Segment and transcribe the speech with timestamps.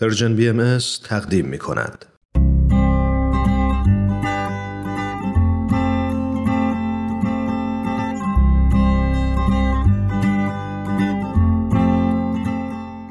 [0.00, 2.04] پرژن بی ام تقدیم می کند.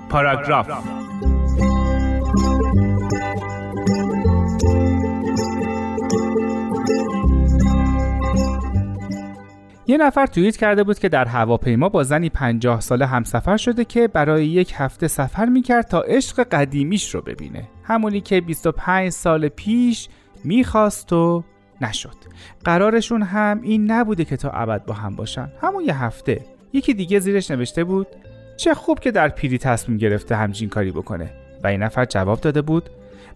[0.09, 0.69] پاراگراف
[9.87, 14.07] یه نفر توییت کرده بود که در هواپیما با زنی پنجاه ساله همسفر شده که
[14.07, 17.67] برای یک هفته سفر می‌کرد تا عشق قدیمیش رو ببینه.
[17.83, 20.09] همونی که 25 سال پیش
[20.43, 21.43] می‌خواست و
[21.81, 22.15] نشد.
[22.63, 25.49] قرارشون هم این نبوده که تا ابد با هم باشن.
[25.61, 26.41] همون یه هفته.
[26.73, 28.07] یکی دیگه زیرش نوشته بود
[28.57, 31.31] چه خوب که در پیری تصمیم گرفته همچین کاری بکنه.
[31.63, 32.89] و این نفر جواب داده بود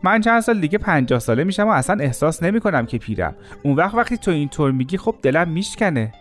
[0.04, 3.36] من چند سال دیگه 50 ساله میشم و اصلا احساس نمی کنم که پیرم.
[3.64, 6.12] اون وقت وقتی تو اینطور میگی خب دلم میشکنه.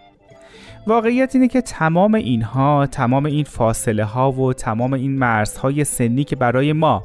[0.89, 6.37] واقعیت اینه که تمام اینها تمام این فاصله ها و تمام این مرزهای سنی که
[6.37, 7.03] برای ما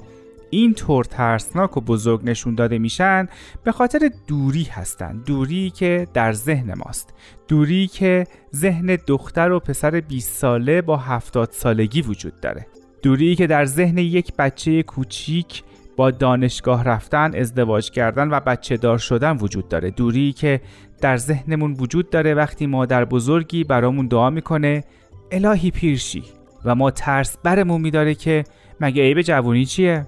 [0.50, 3.28] این طور ترسناک و بزرگ نشون داده میشن
[3.64, 7.14] به خاطر دوری هستند دوری که در ذهن ماست.
[7.48, 12.68] دوری که ذهن دختر و پسر 20 ساله با 70 سالگی وجود داره.
[13.02, 15.64] دوری که در ذهن یک بچه کوچیک
[15.98, 19.92] با دانشگاه رفتن، ازدواج کردن و بچه دار شدن وجود داره.
[19.92, 20.62] دوری که
[21.02, 24.84] در ذهنمون وجود داره وقتی مادر بزرگی برامون دعا می‌کنه
[25.32, 26.24] الهی پیرشی
[26.66, 28.44] و ما ترس برمون میداره که
[28.80, 30.08] مگه عیب جوونی چیه؟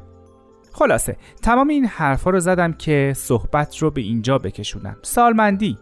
[0.72, 4.97] خلاصه تمام این حرفا رو زدم که صحبت رو به اینجا بکشونم.
[5.02, 5.78] سالمندی.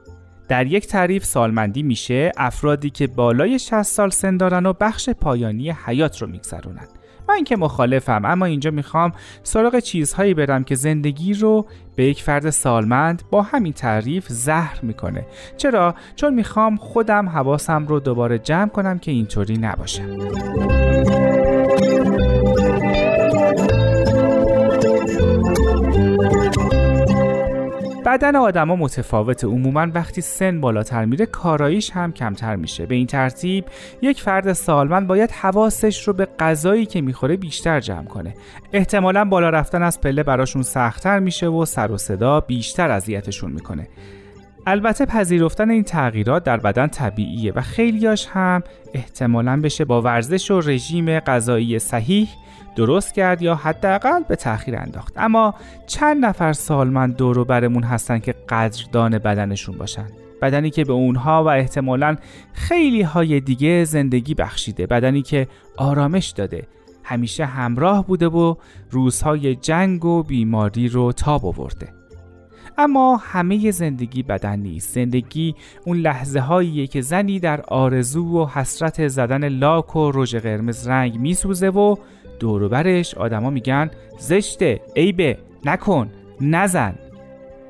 [0.47, 5.71] در یک تعریف سالمندی میشه افرادی که بالای 60 سال سن دارن و بخش پایانی
[5.71, 6.87] حیات رو میگذرونن
[7.29, 9.11] من که مخالفم اما اینجا می‌خوام
[9.43, 11.65] سراغ چیزهایی برم که زندگی رو
[11.95, 15.25] به یک فرد سالمند با همین تعریف زهر می‌کنه.
[15.57, 20.03] چرا؟ چون می‌خوام خودم حواسم رو دوباره جمع کنم که اینطوری نباشه.
[28.14, 29.44] بدن آدما متفاوت.
[29.44, 32.86] عموما وقتی سن بالاتر میره کاراییش هم کمتر میشه.
[32.86, 33.65] به این ترتیب
[34.02, 38.33] یک فرد سالمند باید حواسش رو به غذایی که می‌خوره بیشتر جمع کنه.
[38.73, 43.87] احتمالا بالا رفتن از پله براشون سختتر میشه و سر و صدا بیشتر اذیتشون می‌کنه.
[44.67, 48.63] البته پذیرفتن این تغییرات در بدن طبیعیه و خیلیاش هم
[48.93, 52.29] احتمالا بشه با ورزش و رژیم غذایی صحیح
[52.75, 55.13] درست کرد یا حداقل به تاخیر انداخت.
[55.17, 55.53] اما
[55.87, 60.07] چند نفر سالمند دور برمون هستن که قدردان بدنشون باشن.
[60.41, 62.15] بدنی که به اونها و احتمالا
[62.53, 64.87] خیلی های دیگه زندگی بخشیده.
[64.87, 65.47] بدنی که
[65.77, 66.67] آرامش داده.
[67.03, 68.55] همیشه همراه بوده و
[68.91, 72.02] روزهای جنگ و بیماری رو تاب آورده.
[72.77, 74.93] اما همه زندگی بدن نیست.
[74.93, 80.87] زندگی اون لحظه هاییه که زنی در آرزو و حسرت زدن لاک و رژ قرمز
[80.87, 81.95] رنگ میسوزه و
[82.39, 86.09] دوروبرش آدما میگن زشته عیبه نکن
[86.41, 86.95] نزن.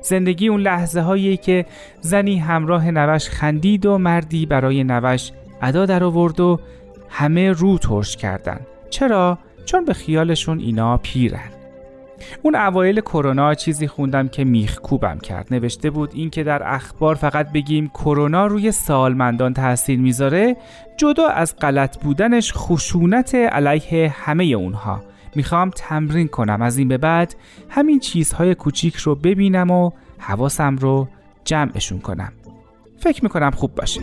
[0.00, 1.66] زندگی اون لحظه هایی که
[2.00, 5.30] زنی همراه نوش خندید و مردی برای نوش
[5.62, 6.60] ادا در آورد و
[7.08, 8.60] همه رو ترش کردن.
[8.90, 11.63] چرا؟ چون به خیالشون اینا پیرن.
[12.42, 15.46] اون اوایل کرونا چیزی خوندم که میخ کوبم کرد.
[15.50, 20.56] نوشته بود اینکه در اخبار فقط بگیم کرونا روی سالمندان تاثیر می‌ذاره
[20.96, 25.02] جدا از غلط بودنش خشونت علیه همه اونها.
[25.34, 26.62] می‌خوام تمرین کنم.
[26.62, 27.34] از این به بعد
[27.68, 31.08] همین چیزهای کوچیک رو ببینم و حواسم رو
[31.44, 32.32] جمعشون کنم.
[32.98, 34.00] فکر می‌کنم خوب باشه.